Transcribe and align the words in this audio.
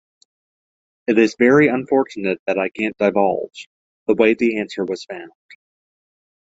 It 1.05 1.19
is 1.19 1.35
very 1.37 1.67
unfortunate 1.67 2.41
that 2.47 2.57
I 2.57 2.69
can't 2.69 2.97
divulge... 2.97 3.69
the 4.07 4.15
way 4.15 4.33
the 4.33 4.57
answer 4.57 4.83
was 4.83 5.05
found... 5.05 5.29